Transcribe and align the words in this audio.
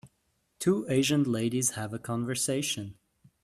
two 0.57 0.83
asian 0.89 1.21
ladies 1.23 1.73
have 1.75 1.93
a 1.93 1.99
conversation. 1.99 2.95